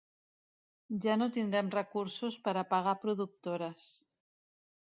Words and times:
Ja 1.03 1.17
no 1.19 1.27
tindrem 1.35 1.69
recursos 1.77 2.39
per 2.47 2.57
a 2.63 2.67
pagar 2.73 2.97
productores. 3.07 3.89